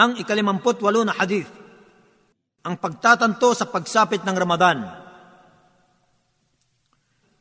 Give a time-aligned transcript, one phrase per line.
[0.00, 1.52] ang ikalimamput walo na hadith.
[2.64, 4.80] Ang pagtatanto sa pagsapit ng Ramadan.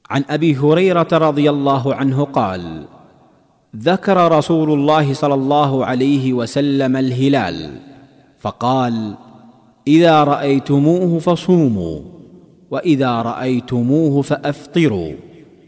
[0.09, 2.89] عن ابي هريره رضي الله عنه قال
[3.77, 7.57] ذكر رسول الله صلى الله عليه وسلم الهلال
[8.41, 9.15] فقال
[9.87, 11.97] اذا رايتموه فصوموا
[12.71, 15.11] واذا رايتموه فافطروا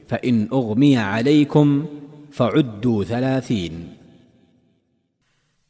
[0.09, 1.85] فان اغمي عليكم
[2.31, 4.00] فعدوا ثلاثين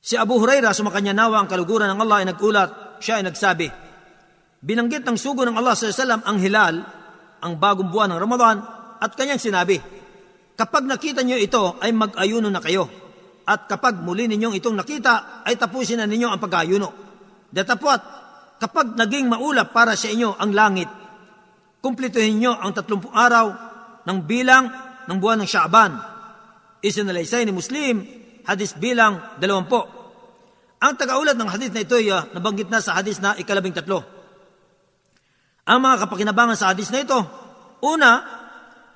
[0.02, 3.70] Si Abu Huraira, sumakanya nawa ang kaluguran ng Allah ay nagulat, siya ay nagsabi,
[4.62, 6.22] Binanggit ng sugo ng Allah s.a.w.
[6.26, 6.76] ang hilal,
[7.42, 8.58] ang bagong buwan ng Ramadan,
[8.98, 9.78] at kanyang sinabi,
[10.58, 12.86] Kapag nakita niyo ito, ay mag-ayuno na kayo.
[13.46, 16.90] At kapag muli ninyong itong nakita, ay tapusin na ninyo ang pag-ayuno.
[17.50, 18.02] Datapwat,
[18.62, 20.90] kapag naging maulap para sa inyo ang langit,
[21.82, 23.50] kumplituhin niyo ang tatlumpung araw
[24.06, 24.70] ng bilang
[25.10, 25.98] ng buwan ng Shaaban.
[26.86, 28.06] Isinalaysay ni Muslim,
[28.46, 30.01] hadis bilang dalawampo.
[30.82, 34.02] Ang tagaulat ng hadis na ito ay uh, nabanggit na sa hadis na ikalabing tatlo.
[35.70, 37.22] Ang mga kapakinabangan sa hadis na ito,
[37.86, 38.12] una,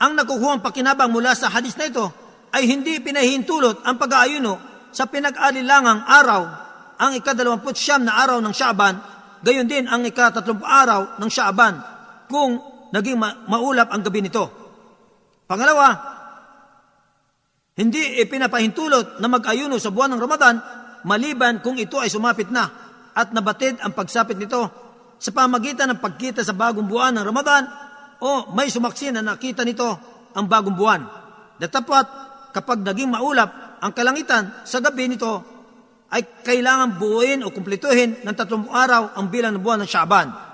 [0.01, 2.09] ang nakukuhang pakinabang mula sa hadis na ito
[2.49, 4.57] ay hindi pinahintulot ang pag-aayuno
[4.89, 6.41] sa pinag-alilangang araw,
[6.97, 8.95] ang ikadalawamput siyam na araw ng Shaaban,
[9.45, 11.83] gayon din ang ikatatlumpu araw ng Shaaban,
[12.25, 12.57] kung
[12.89, 14.49] naging ma- maulap ang gabi nito.
[15.45, 15.93] Pangalawa,
[17.77, 20.55] hindi ipinapahintulot na mag-ayuno sa buwan ng Ramadan
[21.05, 22.67] maliban kung ito ay sumapit na
[23.15, 24.59] at nabatid ang pagsapit nito
[25.21, 27.63] sa pamagitan ng pagkita sa bagong buwan ng Ramadan
[28.19, 29.87] o may sumaksi na nakita nito
[30.35, 31.01] ang bagong buwan.
[31.55, 32.05] Datapat
[32.51, 35.45] kapag naging maulap ang kalangitan sa gabi nito
[36.11, 40.44] ay kailangan buuin o kumplituhin ng tatlong araw ang bilang ng buwan ng Shaaban